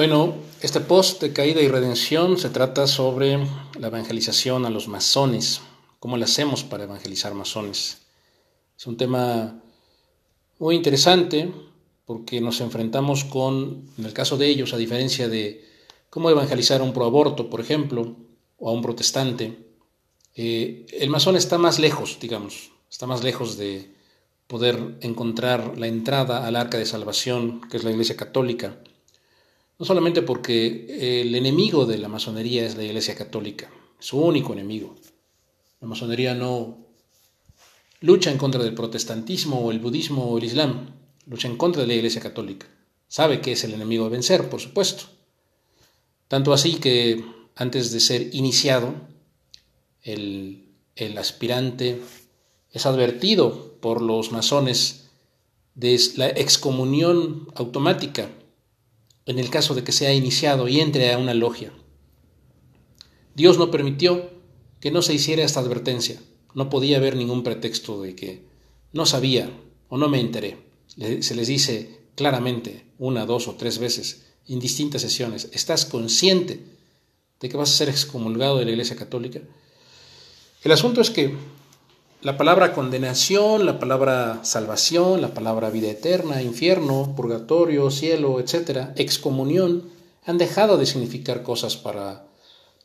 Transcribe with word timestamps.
Bueno, 0.00 0.32
este 0.62 0.80
post 0.80 1.20
de 1.20 1.34
caída 1.34 1.60
y 1.60 1.68
redención 1.68 2.38
se 2.38 2.48
trata 2.48 2.86
sobre 2.86 3.36
la 3.78 3.88
evangelización 3.88 4.64
a 4.64 4.70
los 4.70 4.88
masones. 4.88 5.60
¿Cómo 5.98 6.16
lo 6.16 6.24
hacemos 6.24 6.64
para 6.64 6.84
evangelizar 6.84 7.34
masones? 7.34 7.98
Es 8.78 8.86
un 8.86 8.96
tema 8.96 9.60
muy 10.58 10.74
interesante 10.74 11.52
porque 12.06 12.40
nos 12.40 12.62
enfrentamos 12.62 13.24
con, 13.24 13.90
en 13.98 14.06
el 14.06 14.14
caso 14.14 14.38
de 14.38 14.46
ellos, 14.48 14.72
a 14.72 14.78
diferencia 14.78 15.28
de 15.28 15.66
cómo 16.08 16.30
evangelizar 16.30 16.80
a 16.80 16.84
un 16.84 16.94
proaborto, 16.94 17.50
por 17.50 17.60
ejemplo, 17.60 18.16
o 18.56 18.70
a 18.70 18.72
un 18.72 18.80
protestante, 18.80 19.58
eh, 20.34 20.86
el 20.98 21.10
masón 21.10 21.36
está 21.36 21.58
más 21.58 21.78
lejos, 21.78 22.16
digamos, 22.18 22.72
está 22.90 23.06
más 23.06 23.22
lejos 23.22 23.58
de 23.58 23.94
poder 24.46 24.96
encontrar 25.02 25.76
la 25.76 25.88
entrada 25.88 26.46
al 26.46 26.56
arca 26.56 26.78
de 26.78 26.86
salvación, 26.86 27.60
que 27.68 27.76
es 27.76 27.84
la 27.84 27.90
Iglesia 27.90 28.16
Católica, 28.16 28.78
no 29.80 29.86
solamente 29.86 30.20
porque 30.20 31.22
el 31.22 31.34
enemigo 31.34 31.86
de 31.86 31.96
la 31.96 32.08
masonería 32.08 32.66
es 32.66 32.76
la 32.76 32.84
Iglesia 32.84 33.14
Católica, 33.14 33.70
su 33.98 34.20
único 34.20 34.52
enemigo. 34.52 34.94
La 35.80 35.88
masonería 35.88 36.34
no 36.34 36.76
lucha 38.00 38.30
en 38.30 38.36
contra 38.36 38.62
del 38.62 38.74
protestantismo 38.74 39.58
o 39.58 39.70
el 39.70 39.78
budismo 39.78 40.26
o 40.26 40.36
el 40.36 40.44
islam, 40.44 40.90
lucha 41.26 41.48
en 41.48 41.56
contra 41.56 41.80
de 41.80 41.88
la 41.88 41.94
Iglesia 41.94 42.20
Católica. 42.20 42.66
Sabe 43.08 43.40
que 43.40 43.52
es 43.52 43.64
el 43.64 43.72
enemigo 43.72 44.04
a 44.04 44.10
vencer, 44.10 44.50
por 44.50 44.60
supuesto. 44.60 45.04
Tanto 46.28 46.52
así 46.52 46.74
que 46.74 47.24
antes 47.56 47.90
de 47.90 48.00
ser 48.00 48.34
iniciado, 48.34 48.94
el, 50.02 50.74
el 50.94 51.16
aspirante 51.16 52.02
es 52.70 52.84
advertido 52.84 53.78
por 53.80 54.02
los 54.02 54.30
masones 54.30 55.08
de 55.74 55.98
la 56.16 56.28
excomunión 56.28 57.48
automática 57.54 58.28
en 59.30 59.38
el 59.38 59.48
caso 59.48 59.74
de 59.74 59.84
que 59.84 59.92
sea 59.92 60.12
iniciado 60.12 60.66
y 60.66 60.80
entre 60.80 61.12
a 61.12 61.18
una 61.18 61.34
logia. 61.34 61.72
Dios 63.34 63.58
no 63.58 63.70
permitió 63.70 64.30
que 64.80 64.90
no 64.90 65.02
se 65.02 65.14
hiciera 65.14 65.44
esta 65.44 65.60
advertencia. 65.60 66.20
No 66.54 66.68
podía 66.68 66.96
haber 66.96 67.14
ningún 67.14 67.44
pretexto 67.44 68.02
de 68.02 68.16
que 68.16 68.42
no 68.92 69.06
sabía 69.06 69.48
o 69.88 69.98
no 69.98 70.08
me 70.08 70.20
enteré. 70.20 70.58
Se 71.20 71.34
les 71.36 71.46
dice 71.46 72.00
claramente 72.16 72.86
una, 72.98 73.24
dos 73.24 73.46
o 73.46 73.54
tres 73.54 73.78
veces 73.78 74.26
en 74.48 74.58
distintas 74.58 75.02
sesiones, 75.02 75.48
¿estás 75.52 75.84
consciente 75.84 76.60
de 77.38 77.48
que 77.48 77.56
vas 77.56 77.70
a 77.70 77.76
ser 77.76 77.88
excomulgado 77.88 78.58
de 78.58 78.64
la 78.64 78.72
Iglesia 78.72 78.96
Católica? 78.96 79.40
El 80.64 80.72
asunto 80.72 81.00
es 81.00 81.10
que 81.10 81.36
la 82.22 82.36
palabra 82.36 82.74
condenación, 82.74 83.64
la 83.64 83.78
palabra 83.78 84.40
salvación, 84.44 85.22
la 85.22 85.32
palabra 85.32 85.70
vida 85.70 85.88
eterna, 85.88 86.42
infierno, 86.42 87.14
purgatorio, 87.16 87.90
cielo, 87.90 88.40
etc., 88.40 88.90
excomunión, 88.96 89.90
han 90.26 90.36
dejado 90.36 90.76
de 90.76 90.84
significar 90.84 91.42
cosas 91.42 91.76
para 91.76 92.26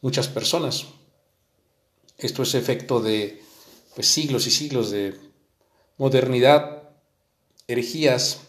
muchas 0.01 0.29
personas. 0.29 0.85
Esto 2.17 2.43
es 2.43 2.55
efecto 2.55 3.01
de 3.01 3.41
pues, 3.93 4.07
siglos 4.07 4.47
y 4.47 4.51
siglos 4.51 4.89
de 4.89 5.19
modernidad, 5.97 6.83
herejías, 7.67 8.39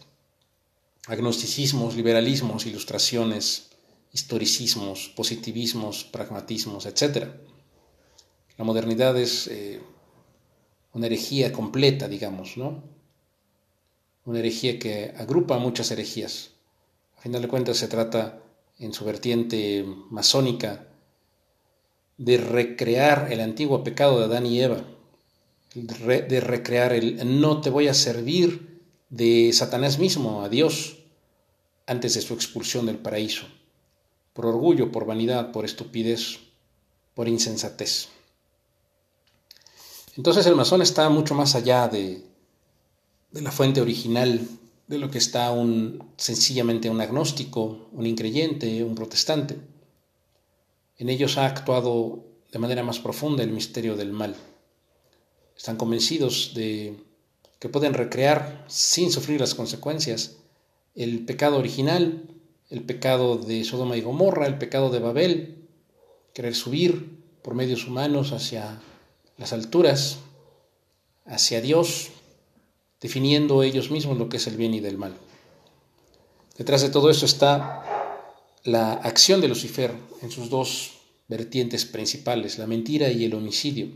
agnosticismos, 1.09 1.97
liberalismos, 1.97 2.65
ilustraciones, 2.67 3.71
historicismos, 4.12 5.12
positivismos, 5.17 6.05
pragmatismos, 6.05 6.87
etc. 6.87 7.27
La 8.56 8.65
modernidad 8.65 9.17
es 9.17 9.48
eh, 9.48 9.81
una 10.97 11.07
herejía 11.07 11.53
completa, 11.53 12.09
digamos, 12.09 12.57
¿no? 12.57 12.83
Una 14.25 14.39
herejía 14.39 14.79
que 14.79 15.13
agrupa 15.19 15.59
muchas 15.59 15.91
herejías. 15.91 16.53
A 17.19 17.21
final 17.21 17.43
de 17.43 17.49
cuentas 17.49 17.77
se 17.77 17.87
trata, 17.87 18.41
en 18.79 18.95
su 18.95 19.05
vertiente 19.05 19.85
masónica, 20.09 20.87
de 22.17 22.39
recrear 22.39 23.31
el 23.31 23.41
antiguo 23.43 23.85
pecado 23.85 24.19
de 24.19 24.25
Adán 24.25 24.47
y 24.47 24.62
Eva, 24.62 24.85
de 25.75 26.41
recrear 26.41 26.95
el 26.95 27.43
no 27.43 27.61
te 27.61 27.69
voy 27.69 27.89
a 27.89 27.95
servir 27.95 28.81
de 29.11 29.53
Satanás 29.53 29.99
mismo 29.99 30.43
a 30.43 30.49
Dios 30.49 31.01
antes 31.87 32.15
de 32.15 32.23
su 32.23 32.33
expulsión 32.33 32.87
del 32.87 32.97
paraíso, 32.97 33.45
por 34.33 34.47
orgullo, 34.47 34.91
por 34.91 35.05
vanidad, 35.05 35.53
por 35.53 35.67
estupidez, 35.67 36.39
por 37.12 37.29
insensatez. 37.29 38.09
Entonces 40.16 40.47
el 40.47 40.56
masón 40.56 40.81
está 40.81 41.09
mucho 41.10 41.34
más 41.34 41.54
allá 41.54 41.88
de, 41.88 42.22
la 43.32 43.53
fuente 43.53 43.82
original 43.82 44.41
de 44.87 44.99
lo 44.99 45.10
que 45.10 45.19
está 45.19 45.50
un, 45.50 46.12
sencillamente 46.16 46.88
un 46.88 47.00
agnóstico, 47.00 47.88
un 47.93 48.06
increyente, 48.06 48.82
un 48.82 48.94
protestante. 48.94 49.59
En 50.97 51.10
ellos 51.10 51.37
ha 51.37 51.44
actuado 51.44 52.25
de 52.50 52.59
manera 52.59 52.82
más 52.82 52.99
profunda 52.99 53.43
el 53.43 53.50
misterio 53.50 53.94
del 53.97 54.12
mal. 54.12 54.34
Están 55.55 55.76
convencidos 55.76 56.53
de 56.55 56.97
que 57.59 57.69
pueden 57.69 57.93
recrear 57.93 58.65
sin 58.69 59.10
sufrir 59.12 59.41
las 59.41 59.55
consecuencias 59.55 60.37
el 60.94 61.26
pecado 61.26 61.59
original, 61.59 62.22
el 62.71 62.82
pecado 62.82 63.37
de 63.37 63.65
Sodoma 63.65 63.99
y 63.99 64.00
Gomorra, 64.00 64.47
el 64.47 64.56
pecado 64.56 64.88
de 64.88 64.99
Babel, 64.99 65.69
querer 66.32 66.55
subir 66.55 67.21
por 67.43 67.55
medios 67.55 67.87
humanos 67.87 68.32
hacia 68.32 68.81
las 69.39 69.53
alturas 69.53 70.19
hacia 71.27 71.61
Dios, 71.61 72.11
definiendo 73.01 73.63
ellos 73.63 73.91
mismos 73.91 74.19
lo 74.19 74.29
que 74.29 74.39
es 74.39 74.47
el 74.47 74.57
bien 74.57 74.75
y 74.75 74.81
del 74.81 74.99
mal. 74.99 75.17
Detrás 76.57 76.83
de 76.83 76.89
todo 76.89 77.11
esto 77.11 77.27
está 77.27 77.83
la 78.65 78.95
acción 78.95 79.41
de 79.41 79.49
Lucifer 79.49 79.95
en 80.23 80.31
sus 80.31 80.49
dos 80.49 80.93
vertientes 81.29 81.85
principales, 81.85 82.59
la 82.59 82.67
mentira 82.67 83.11
y 83.11 83.25
el 83.25 83.35
homicidio. 83.35 83.89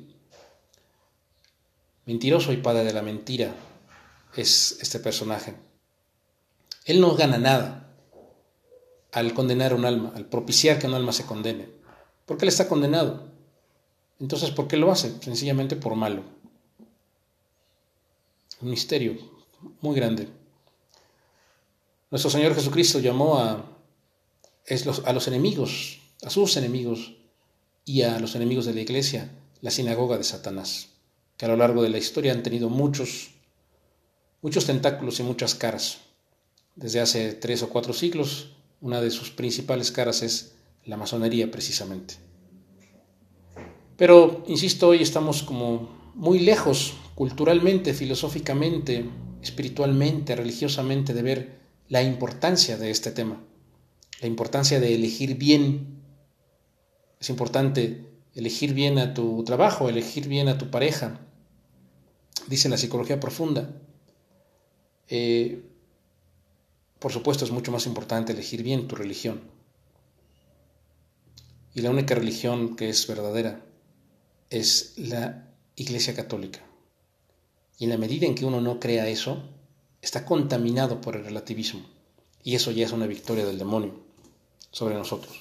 Mentiroso 2.06 2.52
y 2.52 2.58
padre 2.58 2.84
de 2.84 2.92
la 2.92 3.02
mentira 3.02 3.54
es 4.36 4.78
este 4.80 5.00
personaje. 5.00 5.54
Él 6.84 7.00
no 7.00 7.14
gana 7.14 7.38
nada 7.38 7.94
al 9.12 9.34
condenar 9.34 9.74
un 9.74 9.84
alma, 9.84 10.12
al 10.14 10.26
propiciar 10.26 10.78
que 10.78 10.86
un 10.86 10.94
alma 10.94 11.12
se 11.12 11.24
condene, 11.24 11.68
porque 12.26 12.44
él 12.44 12.48
está 12.48 12.68
condenado. 12.68 13.29
Entonces, 14.20 14.50
¿por 14.50 14.68
qué 14.68 14.76
lo 14.76 14.92
hace? 14.92 15.12
Sencillamente 15.22 15.76
por 15.76 15.96
malo. 15.96 16.22
Un 18.60 18.70
misterio 18.70 19.16
muy 19.80 19.96
grande. 19.96 20.28
Nuestro 22.10 22.30
Señor 22.30 22.54
Jesucristo 22.54 22.98
llamó 22.98 23.38
a, 23.38 23.64
a 25.04 25.12
los 25.12 25.28
enemigos, 25.28 26.00
a 26.22 26.30
sus 26.30 26.56
enemigos 26.56 27.14
y 27.84 28.02
a 28.02 28.20
los 28.20 28.34
enemigos 28.34 28.66
de 28.66 28.74
la 28.74 28.80
iglesia, 28.80 29.30
la 29.62 29.70
sinagoga 29.70 30.18
de 30.18 30.24
Satanás, 30.24 30.88
que 31.36 31.46
a 31.46 31.48
lo 31.48 31.56
largo 31.56 31.82
de 31.82 31.88
la 31.88 31.98
historia 31.98 32.32
han 32.32 32.42
tenido 32.42 32.68
muchos, 32.68 33.30
muchos 34.42 34.66
tentáculos 34.66 35.18
y 35.20 35.22
muchas 35.22 35.54
caras. 35.54 35.98
Desde 36.76 37.00
hace 37.00 37.32
tres 37.32 37.62
o 37.62 37.70
cuatro 37.70 37.92
siglos, 37.92 38.50
una 38.80 39.00
de 39.00 39.10
sus 39.10 39.30
principales 39.30 39.90
caras 39.90 40.22
es 40.22 40.52
la 40.84 40.96
masonería 40.96 41.50
precisamente. 41.50 42.29
Pero, 44.00 44.44
insisto, 44.46 44.88
hoy 44.88 45.02
estamos 45.02 45.42
como 45.42 45.90
muy 46.14 46.38
lejos 46.38 46.94
culturalmente, 47.14 47.92
filosóficamente, 47.92 49.04
espiritualmente, 49.42 50.34
religiosamente 50.34 51.12
de 51.12 51.20
ver 51.20 51.60
la 51.86 52.02
importancia 52.02 52.78
de 52.78 52.90
este 52.90 53.10
tema, 53.10 53.44
la 54.22 54.26
importancia 54.26 54.80
de 54.80 54.94
elegir 54.94 55.34
bien. 55.36 56.00
Es 57.20 57.28
importante 57.28 58.06
elegir 58.34 58.72
bien 58.72 58.98
a 58.98 59.12
tu 59.12 59.44
trabajo, 59.44 59.90
elegir 59.90 60.28
bien 60.28 60.48
a 60.48 60.56
tu 60.56 60.70
pareja, 60.70 61.20
dice 62.46 62.70
la 62.70 62.78
psicología 62.78 63.20
profunda. 63.20 63.82
Eh, 65.08 65.62
por 66.98 67.12
supuesto 67.12 67.44
es 67.44 67.50
mucho 67.50 67.70
más 67.70 67.84
importante 67.84 68.32
elegir 68.32 68.62
bien 68.62 68.88
tu 68.88 68.96
religión. 68.96 69.42
Y 71.74 71.82
la 71.82 71.90
única 71.90 72.14
religión 72.14 72.76
que 72.76 72.88
es 72.88 73.06
verdadera 73.06 73.66
es 74.50 74.94
la 74.96 75.48
Iglesia 75.76 76.14
Católica. 76.14 76.60
Y 77.78 77.84
en 77.84 77.90
la 77.90 77.96
medida 77.96 78.26
en 78.26 78.34
que 78.34 78.44
uno 78.44 78.60
no 78.60 78.78
crea 78.78 79.08
eso, 79.08 79.42
está 80.02 80.26
contaminado 80.26 81.00
por 81.00 81.16
el 81.16 81.24
relativismo. 81.24 81.86
Y 82.42 82.54
eso 82.54 82.70
ya 82.70 82.84
es 82.84 82.92
una 82.92 83.06
victoria 83.06 83.46
del 83.46 83.58
demonio 83.58 83.94
sobre 84.70 84.94
nosotros. 84.94 85.34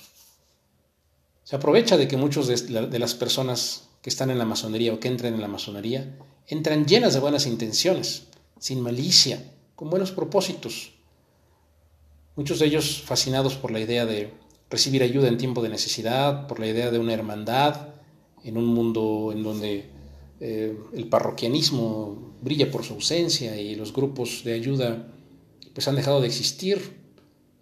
Se 1.44 1.56
aprovecha 1.56 1.98
de 1.98 2.08
que 2.08 2.18
muchos 2.18 2.48
de 2.48 3.00
las 3.00 3.16
personas 3.16 3.90
que 4.02 4.10
están 4.10 4.30
en 4.30 4.38
la 4.38 4.46
masonería 4.46 4.94
o 4.94 5.00
que 5.00 5.08
entran 5.08 5.34
en 5.34 5.42
la 5.42 5.48
masonería 5.48 6.18
entran 6.48 6.86
llenas 6.86 7.14
de 7.14 7.20
buenas 7.20 7.48
intenciones, 7.48 8.28
sin 8.60 8.82
malicia, 8.82 9.52
con 9.76 9.90
buenos 9.90 10.12
propósitos. 10.12 10.94
Muchos 12.36 12.60
de 12.60 12.68
ellos 12.68 13.02
fascinados 13.04 13.56
por 13.56 13.72
la 13.72 13.80
idea 13.80 14.06
de 14.06 14.34
recibir 14.70 15.04
ayuda 15.04 15.28
en 15.28 15.38
tiempo 15.38 15.62
de 15.62 15.70
necesidad, 15.70 16.48
por 16.48 16.60
la 16.60 16.68
idea 16.68 16.92
de 16.92 17.00
una 17.00 17.14
hermandad, 17.14 17.99
en 18.44 18.58
un 18.58 18.66
mundo 18.66 19.32
en 19.34 19.44
donde 19.44 19.90
eh, 20.40 20.78
el 20.94 21.08
parroquianismo 21.08 22.36
brilla 22.42 22.72
por 22.72 22.84
su 22.84 22.94
ausencia 22.94 23.60
y 23.60 23.76
los 23.76 23.94
grupos 23.94 24.44
de 24.44 24.54
ayuda 24.54 25.08
pues 25.74 25.88
han 25.88 25.96
dejado 25.96 26.22
de 26.22 26.28
existir 26.28 27.00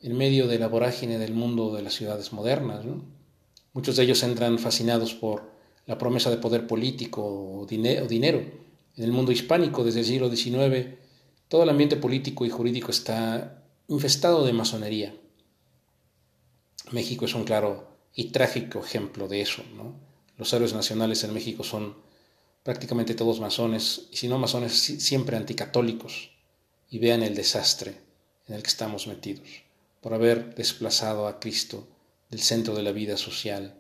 en 0.02 0.16
medio 0.16 0.48
de 0.48 0.60
la 0.60 0.68
vorágine 0.68 1.18
del 1.18 1.34
mundo 1.34 1.74
de 1.74 1.82
las 1.82 1.94
ciudades 1.94 2.34
modernas. 2.34 2.86
Muchos 3.74 3.96
de 3.96 4.04
ellos 4.04 4.24
entran 4.24 4.60
fascinados 4.60 5.14
por 5.14 5.52
la 5.86 5.98
promesa 5.98 6.30
de 6.30 6.38
poder 6.38 6.68
político 6.68 7.24
o, 7.24 7.66
dinero. 7.66 8.40
En 8.96 9.04
el 9.04 9.12
mundo 9.12 9.32
hispánico, 9.32 9.84
desde 9.84 10.00
el 10.00 10.06
siglo 10.06 10.30
XIX, 10.30 10.96
todo 11.48 11.64
el 11.64 11.70
ambiente 11.70 11.96
político 11.96 12.46
y 12.46 12.50
jurídico 12.50 12.92
está 12.92 13.64
infestado 13.88 14.46
de 14.46 14.54
masonería. 14.54 15.16
México 16.92 17.26
es 17.26 17.34
un 17.34 17.44
claro 17.44 17.88
y 18.14 18.32
trágico 18.32 18.80
ejemplo 18.80 19.28
de 19.28 19.42
eso. 19.42 19.64
Los 20.38 20.54
héroes 20.54 20.74
nacionales 20.74 21.24
en 21.24 21.34
México 21.34 21.64
son 21.64 21.96
prácticamente 22.64 23.16
todos 23.16 23.40
masones, 23.40 24.08
y 24.12 24.18
si 24.18 24.28
no 24.28 24.38
masones, 24.38 24.74
siempre 24.74 25.38
anticatólicos, 25.38 26.32
y 26.90 27.00
vean 27.00 27.24
el 27.24 27.36
desastre 27.36 27.98
en 28.48 28.56
el 28.56 28.62
que 28.62 28.70
estamos 28.70 29.08
metidos, 29.08 29.48
por 30.02 30.14
haber 30.14 30.56
desplazado 30.56 31.28
a 31.28 31.40
Cristo 31.40 31.88
del 32.30 32.42
centro 32.42 32.76
de 32.76 32.84
la 32.84 32.92
vida 32.92 33.18
social, 33.18 33.76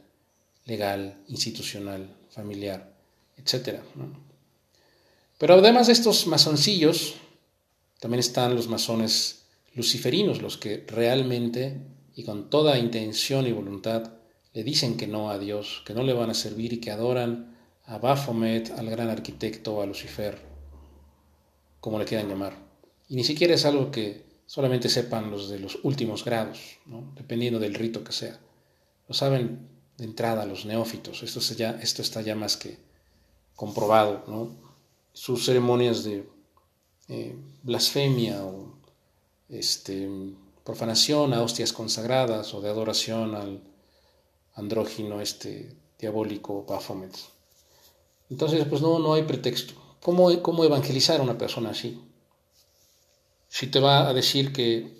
legal, 0.65 1.17
institucional, 1.27 2.15
familiar, 2.29 2.93
etc. 3.37 3.79
Pero 5.37 5.53
además 5.53 5.87
de 5.87 5.93
estos 5.93 6.27
masoncillos, 6.27 7.15
también 7.99 8.19
están 8.19 8.55
los 8.55 8.67
masones 8.67 9.43
luciferinos, 9.73 10.41
los 10.41 10.57
que 10.57 10.83
realmente 10.87 11.81
y 12.15 12.23
con 12.23 12.49
toda 12.49 12.79
intención 12.79 13.45
y 13.45 13.51
voluntad 13.51 14.16
le 14.57 14.63
dicen 14.63 14.97
que 14.97 15.05
no 15.05 15.29
a 15.29 15.37
Dios, 15.37 15.83
que 15.85 15.93
no 15.93 16.01
le 16.01 16.13
van 16.13 16.31
a 16.31 16.33
servir 16.33 16.73
y 16.73 16.79
que 16.79 16.89
adoran 16.89 17.55
a 17.85 17.99
Baphomet, 17.99 18.71
al 18.71 18.89
gran 18.89 19.07
arquitecto, 19.07 19.83
a 19.83 19.85
Lucifer, 19.85 20.41
como 21.79 21.99
le 21.99 22.05
quieran 22.05 22.27
llamar. 22.27 22.57
Y 23.07 23.17
ni 23.17 23.23
siquiera 23.23 23.53
es 23.53 23.65
algo 23.65 23.91
que 23.91 24.25
solamente 24.47 24.89
sepan 24.89 25.29
los 25.29 25.47
de 25.49 25.59
los 25.59 25.77
últimos 25.83 26.25
grados, 26.25 26.79
dependiendo 27.13 27.59
del 27.59 27.75
rito 27.75 28.03
que 28.03 28.11
sea. 28.11 28.39
Lo 29.07 29.13
saben 29.13 29.59
de 29.95 30.05
entrada 30.05 30.43
los 30.47 30.65
neófitos, 30.65 31.21
esto, 31.21 31.39
está 32.01 32.21
ya 32.23 32.33
más 32.33 32.57
que 32.57 32.79
comprobado. 33.55 34.55
Sus 35.13 35.45
ceremonias 35.45 36.03
de 36.03 36.27
eh, 37.09 37.35
blasfemia 37.61 38.43
o 38.43 38.73
este, 39.49 40.09
profanación 40.63 41.35
a 41.35 41.43
hostias 41.43 41.71
consagradas 41.73 42.55
o 42.55 42.61
de 42.61 42.69
adoración 42.69 43.35
al 43.35 43.61
andrógino 44.57 45.21
este 45.21 45.75
diabólico 45.97 46.65
Baphomet. 46.65 47.15
Entonces, 48.29 48.65
pues 48.67 48.81
no, 48.81 48.99
no 48.99 49.13
hay 49.13 49.23
pretexto. 49.23 49.73
¿Cómo, 50.01 50.41
¿Cómo 50.41 50.65
evangelizar 50.65 51.19
a 51.19 51.23
una 51.23 51.37
persona 51.37 51.69
así? 51.69 52.01
Si 53.47 53.67
te 53.67 53.79
va 53.79 54.09
a 54.09 54.13
decir 54.13 54.51
que 54.51 54.97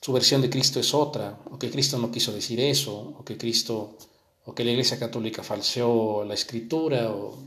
su 0.00 0.12
versión 0.12 0.42
de 0.42 0.50
Cristo 0.50 0.80
es 0.80 0.92
otra, 0.92 1.38
o 1.50 1.58
que 1.58 1.70
Cristo 1.70 1.98
no 1.98 2.10
quiso 2.10 2.32
decir 2.32 2.60
eso, 2.60 3.14
o 3.18 3.24
que 3.24 3.38
Cristo, 3.38 3.96
o 4.44 4.54
que 4.54 4.64
la 4.64 4.72
Iglesia 4.72 4.98
Católica 4.98 5.42
falseó 5.42 6.24
la 6.24 6.34
escritura, 6.34 7.10
o 7.10 7.38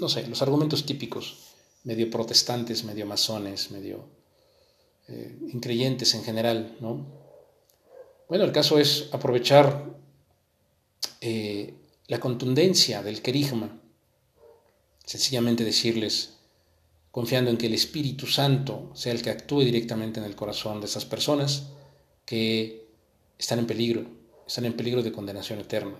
no 0.00 0.08
sé, 0.08 0.26
los 0.26 0.42
argumentos 0.42 0.84
típicos, 0.84 1.36
medio 1.84 2.10
protestantes, 2.10 2.84
medio 2.84 3.06
masones, 3.06 3.70
medio 3.70 4.04
eh, 5.08 5.38
increyentes 5.52 6.14
en 6.14 6.24
general, 6.24 6.76
¿no? 6.80 7.06
Bueno, 8.28 8.44
el 8.44 8.52
caso 8.52 8.78
es 8.78 9.08
aprovechar 9.12 10.01
eh, 11.22 11.74
la 12.08 12.20
contundencia 12.20 13.02
del 13.02 13.22
querigma 13.22 13.80
Sencillamente 15.04 15.64
decirles, 15.64 16.34
confiando 17.10 17.50
en 17.50 17.56
que 17.56 17.66
el 17.66 17.74
Espíritu 17.74 18.26
Santo 18.26 18.90
sea 18.94 19.12
el 19.12 19.20
que 19.20 19.30
actúe 19.30 19.62
directamente 19.62 20.20
en 20.20 20.26
el 20.26 20.36
corazón 20.36 20.80
de 20.80 20.86
esas 20.86 21.04
personas 21.04 21.70
que 22.24 22.86
están 23.38 23.58
en 23.58 23.66
peligro, 23.66 24.06
están 24.46 24.64
en 24.64 24.74
peligro 24.74 25.02
de 25.02 25.12
condenación 25.12 25.58
eterna. 25.58 25.96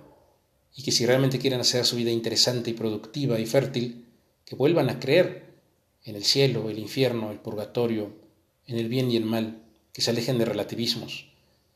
Y 0.75 0.83
que 0.83 0.93
si 0.93 1.05
realmente 1.05 1.39
quieren 1.39 1.61
hacer 1.61 1.85
su 1.85 1.97
vida 1.97 2.11
interesante 2.11 2.71
y 2.71 2.75
productiva 2.75 3.39
y 3.39 3.47
fértil, 3.47 4.07
que 4.45 4.55
vuelvan 4.55 4.89
a 4.89 5.01
creer 5.01 5.53
en 6.05 6.17
el 6.17 6.25
cielo, 6.25 6.71
el 6.71 6.79
infierno, 6.79 7.31
el 7.31 7.39
purgatorio, 7.39 8.15
en 8.67 8.79
el 8.79 8.89
bien 8.89 9.11
y 9.11 9.17
el 9.17 9.25
mal, 9.25 9.63
que 9.93 10.01
se 10.01 10.11
alejen 10.11 10.39
de 10.39 10.47
relativismos, 10.47 11.29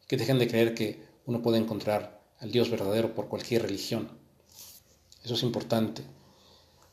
que 0.07 0.17
dejen 0.17 0.39
de 0.39 0.49
creer 0.49 0.75
que 0.75 1.01
uno 1.27 1.43
puede 1.43 1.59
encontrar 1.59 2.23
al 2.41 2.53
Dios 2.53 2.71
verdadero 2.71 3.15
por 3.15 3.29
cualquier 3.29 3.63
religión. 3.63 4.09
Eso 5.25 5.35
es 5.35 5.43
importante. 5.43 6.03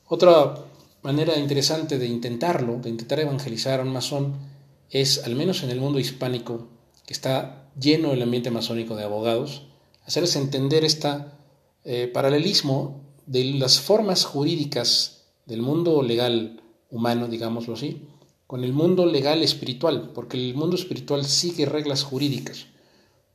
Otra 0.06 0.54
manera 1.02 1.36
interesante 1.38 1.98
de 1.98 2.06
intentarlo, 2.06 2.78
de 2.78 2.90
intentar 2.90 3.20
evangelizar 3.20 3.80
a 3.80 3.82
un 3.82 3.92
masón, 3.92 4.34
es, 4.90 5.24
al 5.24 5.34
menos 5.34 5.62
en 5.62 5.70
el 5.70 5.80
mundo 5.80 5.98
hispánico, 5.98 6.68
que 7.06 7.12
está 7.12 7.70
lleno 7.78 8.12
el 8.12 8.22
ambiente 8.22 8.50
masónico 8.50 8.96
de 8.96 9.04
abogados, 9.04 9.66
hacerles 10.04 10.36
entender 10.36 10.84
este 10.84 11.08
paralelismo 12.12 13.00
de 13.26 13.44
las 13.54 13.80
formas 13.80 14.24
jurídicas 14.24 15.24
del 15.46 15.62
mundo 15.62 16.02
legal 16.02 16.62
humano, 16.90 17.28
digámoslo 17.28 17.74
así, 17.74 18.06
con 18.46 18.62
el 18.62 18.72
mundo 18.72 19.06
legal 19.06 19.42
espiritual, 19.42 20.12
porque 20.14 20.36
el 20.36 20.54
mundo 20.54 20.76
espiritual 20.76 21.24
sigue 21.24 21.66
reglas 21.66 22.04
jurídicas. 22.04 22.66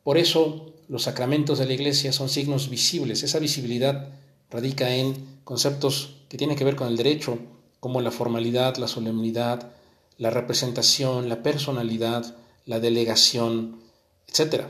Por 0.03 0.17
eso 0.17 0.73
los 0.89 1.03
sacramentos 1.03 1.59
de 1.59 1.68
la 1.68 1.74
iglesia 1.74 2.12
son 2.12 2.30
signos 2.30 2.69
visibles. 2.69 3.21
Esa 3.21 3.38
visibilidad 3.38 4.09
radica 4.50 4.94
en 4.94 5.39
conceptos 5.44 6.15
que 6.27 6.38
tienen 6.38 6.57
que 6.57 6.63
ver 6.63 6.75
con 6.75 6.88
el 6.88 6.97
derecho, 6.97 7.38
como 7.80 8.01
la 8.01 8.09
formalidad, 8.09 8.75
la 8.77 8.88
solemnidad, 8.88 9.71
la 10.18 10.31
representación, 10.31 11.30
la 11.30 11.44
personalidad, 11.44 12.36
la 12.65 12.80
delegación, 12.80 13.80
etc. 14.27 14.65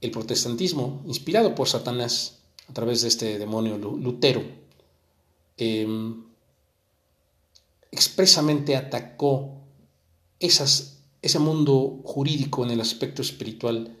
El 0.00 0.12
protestantismo, 0.12 1.02
inspirado 1.06 1.56
por 1.56 1.68
Satanás 1.68 2.38
a 2.68 2.72
través 2.72 3.02
de 3.02 3.08
este 3.08 3.36
demonio 3.36 3.76
Lutero, 3.76 4.44
em, 5.56 6.24
expresamente 7.90 8.76
atacó 8.76 9.60
ese 10.38 11.38
mundo 11.40 12.00
jurídico 12.04 12.64
en 12.64 12.70
el 12.70 12.80
aspecto 12.80 13.22
espiritual 13.22 13.98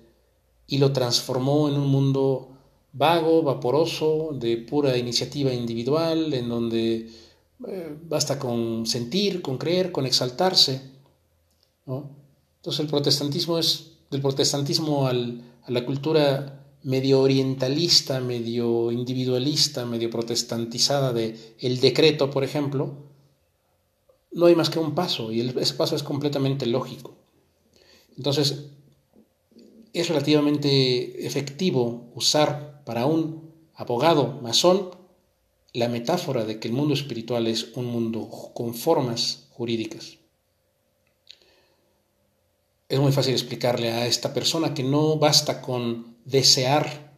y 0.66 0.78
lo 0.78 0.92
transformó 0.92 1.68
en 1.68 1.74
un 1.74 1.88
mundo 1.88 2.50
vago, 2.92 3.42
vaporoso, 3.42 4.30
de 4.32 4.56
pura 4.56 4.96
iniciativa 4.96 5.52
individual, 5.52 6.32
en 6.32 6.48
donde 6.48 7.10
eh, 7.66 7.96
basta 8.08 8.38
con 8.38 8.86
sentir, 8.86 9.42
con 9.42 9.58
creer, 9.58 9.92
con 9.92 10.06
exaltarse. 10.06 10.80
Entonces 11.86 12.80
el 12.80 12.86
protestantismo 12.86 13.58
es 13.58 13.92
del 14.10 14.22
protestantismo 14.22 15.06
a 15.06 15.12
la 15.12 15.84
cultura 15.84 16.64
medio 16.84 17.20
orientalista, 17.20 18.20
medio 18.20 18.92
individualista, 18.92 19.86
medio 19.86 20.10
protestantizada 20.10 21.12
de 21.12 21.54
el 21.58 21.80
decreto, 21.80 22.30
por 22.30 22.44
ejemplo, 22.44 22.94
no 24.32 24.46
hay 24.46 24.54
más 24.54 24.68
que 24.68 24.78
un 24.78 24.94
paso 24.94 25.32
y 25.32 25.40
ese 25.40 25.74
paso 25.74 25.96
es 25.96 26.02
completamente 26.02 26.66
lógico. 26.66 27.16
Entonces, 28.16 28.66
es 29.94 30.08
relativamente 30.08 31.24
efectivo 31.24 32.10
usar 32.14 32.82
para 32.84 33.06
un 33.06 33.54
abogado 33.74 34.40
masón 34.42 34.90
la 35.72 35.88
metáfora 35.88 36.44
de 36.44 36.58
que 36.58 36.68
el 36.68 36.74
mundo 36.74 36.94
espiritual 36.94 37.46
es 37.46 37.68
un 37.74 37.86
mundo 37.86 38.28
con 38.54 38.74
formas 38.74 39.48
jurídicas. 39.50 40.18
Es 42.88 42.98
muy 42.98 43.12
fácil 43.12 43.34
explicarle 43.34 43.90
a 43.90 44.06
esta 44.06 44.34
persona 44.34 44.74
que 44.74 44.82
no 44.82 45.16
basta 45.16 45.62
con 45.62 46.16
desear 46.24 47.12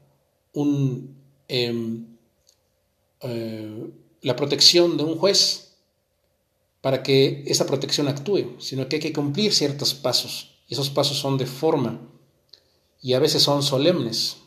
un, 0.52 1.16
em, 1.48 2.06
eh, 3.22 3.90
la 4.20 4.36
protección 4.36 4.96
de 4.96 5.04
un 5.04 5.18
juez 5.18 5.76
para 6.82 7.02
que 7.02 7.42
esa 7.46 7.66
protección 7.66 8.08
actúe, 8.08 8.56
sino 8.58 8.88
que 8.88 8.96
hay 8.96 9.02
que 9.02 9.12
cumplir 9.12 9.52
ciertos 9.52 9.94
pasos. 9.94 10.58
Y 10.68 10.74
esos 10.74 10.90
pasos 10.90 11.18
son 11.18 11.36
de 11.36 11.46
forma 11.46 12.00
y 13.06 13.14
a 13.14 13.20
veces 13.20 13.40
son 13.40 13.62
solemnes. 13.62 14.38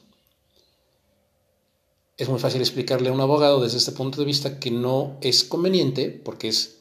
Es 2.18 2.28
muy 2.28 2.40
fácil 2.40 2.60
explicarle 2.60 3.08
a 3.08 3.14
un 3.14 3.22
abogado 3.22 3.62
desde 3.62 3.78
este 3.78 3.94
punto 3.94 4.20
de 4.20 4.26
vista 4.26 4.60
que 4.60 4.70
no 4.70 5.16
es 5.22 5.46
conveniente, 5.46 6.10
porque 6.10 6.50
es 6.50 6.80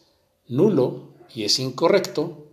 nulo 0.48 1.10
y 1.32 1.44
es 1.44 1.60
incorrecto, 1.60 2.48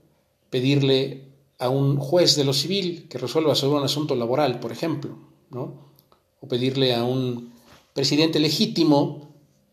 pedirle 0.51 1.23
a 1.57 1.69
un 1.69 1.97
juez 1.97 2.35
de 2.35 2.43
lo 2.43 2.53
civil 2.53 3.07
que 3.09 3.17
resuelva 3.17 3.55
sobre 3.55 3.79
un 3.79 3.85
asunto 3.85 4.13
laboral, 4.15 4.59
por 4.59 4.71
ejemplo, 4.71 5.17
¿no? 5.49 5.73
o 6.39 6.47
pedirle 6.47 6.93
a 6.93 7.03
un 7.03 7.51
presidente 7.95 8.39
legítimo 8.39 9.27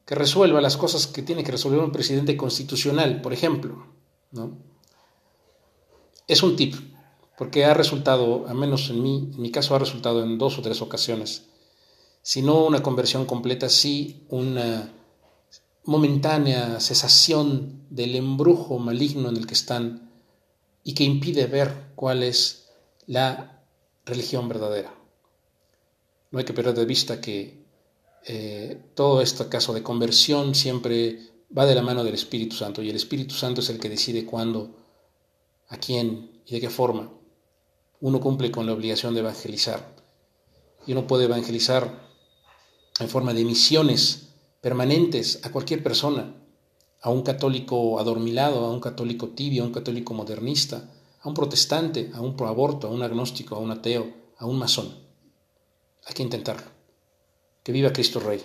que 0.06 0.14
resuelva 0.14 0.62
las 0.62 0.78
cosas 0.78 1.06
que 1.06 1.20
tiene 1.20 1.44
que 1.44 1.52
resolver 1.52 1.80
un 1.80 1.92
presidente 1.92 2.38
constitucional, 2.38 3.20
por 3.20 3.34
ejemplo. 3.34 3.86
¿no? 4.30 4.56
Es 6.26 6.42
un 6.42 6.56
tip 6.56 6.74
porque 7.42 7.64
ha 7.64 7.74
resultado, 7.74 8.46
al 8.46 8.54
menos 8.54 8.88
en 8.88 9.02
mí, 9.02 9.32
en 9.34 9.42
mi 9.42 9.50
caso 9.50 9.74
ha 9.74 9.78
resultado 9.80 10.22
en 10.22 10.38
dos 10.38 10.60
o 10.60 10.62
tres 10.62 10.80
ocasiones, 10.80 11.46
si 12.22 12.40
no 12.40 12.64
una 12.64 12.84
conversión 12.84 13.26
completa, 13.26 13.68
sí 13.68 14.22
una 14.28 14.92
momentánea 15.82 16.78
cesación 16.78 17.84
del 17.90 18.14
embrujo 18.14 18.78
maligno 18.78 19.28
en 19.28 19.36
el 19.36 19.48
que 19.48 19.54
están 19.54 20.08
y 20.84 20.94
que 20.94 21.02
impide 21.02 21.46
ver 21.46 21.90
cuál 21.96 22.22
es 22.22 22.68
la 23.08 23.64
religión 24.06 24.48
verdadera. 24.48 24.94
No 26.30 26.38
hay 26.38 26.44
que 26.44 26.54
perder 26.54 26.74
de 26.74 26.86
vista 26.86 27.20
que 27.20 27.64
eh, 28.24 28.80
todo 28.94 29.20
este 29.20 29.48
caso 29.48 29.74
de 29.74 29.82
conversión 29.82 30.54
siempre 30.54 31.18
va 31.58 31.66
de 31.66 31.74
la 31.74 31.82
mano 31.82 32.04
del 32.04 32.14
Espíritu 32.14 32.54
Santo 32.54 32.82
y 32.82 32.90
el 32.90 32.94
Espíritu 32.94 33.34
Santo 33.34 33.62
es 33.62 33.68
el 33.68 33.80
que 33.80 33.88
decide 33.88 34.24
cuándo, 34.24 34.76
a 35.70 35.76
quién 35.78 36.40
y 36.46 36.52
de 36.52 36.60
qué 36.60 36.70
forma 36.70 37.10
uno 38.02 38.20
cumple 38.20 38.50
con 38.50 38.66
la 38.66 38.72
obligación 38.72 39.14
de 39.14 39.20
evangelizar. 39.20 39.94
Y 40.86 40.92
uno 40.92 41.06
puede 41.06 41.26
evangelizar 41.26 42.10
en 42.98 43.08
forma 43.08 43.32
de 43.32 43.44
misiones 43.44 44.34
permanentes 44.60 45.40
a 45.44 45.52
cualquier 45.52 45.84
persona, 45.84 46.34
a 47.00 47.10
un 47.10 47.22
católico 47.22 48.00
adormilado, 48.00 48.64
a 48.64 48.72
un 48.72 48.80
católico 48.80 49.28
tibio, 49.28 49.62
a 49.62 49.66
un 49.66 49.72
católico 49.72 50.14
modernista, 50.14 50.90
a 51.20 51.28
un 51.28 51.34
protestante, 51.34 52.10
a 52.12 52.20
un 52.20 52.36
proaborto, 52.36 52.88
a 52.88 52.90
un 52.90 53.04
agnóstico, 53.04 53.54
a 53.54 53.60
un 53.60 53.70
ateo, 53.70 54.12
a 54.36 54.46
un 54.46 54.58
masón. 54.58 54.92
Hay 56.04 56.14
que 56.14 56.24
intentarlo. 56.24 56.66
Que 57.62 57.70
viva 57.70 57.92
Cristo 57.92 58.18
Rey. 58.18 58.42